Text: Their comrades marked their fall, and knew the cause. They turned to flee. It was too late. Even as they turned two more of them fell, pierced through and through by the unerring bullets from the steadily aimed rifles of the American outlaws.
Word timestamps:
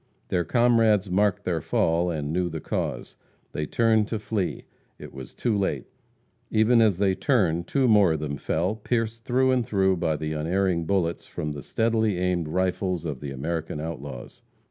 Their 0.29 0.43
comrades 0.43 1.11
marked 1.11 1.43
their 1.43 1.61
fall, 1.61 2.09
and 2.09 2.33
knew 2.33 2.49
the 2.49 2.59
cause. 2.59 3.17
They 3.51 3.67
turned 3.67 4.07
to 4.07 4.17
flee. 4.17 4.63
It 4.97 5.13
was 5.13 5.31
too 5.35 5.55
late. 5.55 5.85
Even 6.49 6.81
as 6.81 6.97
they 6.97 7.13
turned 7.13 7.67
two 7.67 7.87
more 7.87 8.13
of 8.13 8.19
them 8.19 8.37
fell, 8.37 8.75
pierced 8.75 9.25
through 9.25 9.51
and 9.51 9.63
through 9.63 9.97
by 9.97 10.15
the 10.17 10.33
unerring 10.33 10.85
bullets 10.85 11.27
from 11.27 11.51
the 11.51 11.61
steadily 11.61 12.17
aimed 12.17 12.47
rifles 12.47 13.05
of 13.05 13.19
the 13.19 13.29
American 13.29 13.79
outlaws. 13.79 14.41